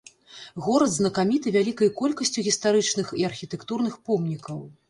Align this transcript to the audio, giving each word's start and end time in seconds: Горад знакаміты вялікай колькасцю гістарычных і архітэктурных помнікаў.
Горад 0.67 0.91
знакаміты 0.93 1.53
вялікай 1.57 1.93
колькасцю 2.01 2.47
гістарычных 2.49 3.15
і 3.21 3.29
архітэктурных 3.33 3.93
помнікаў. 4.09 4.57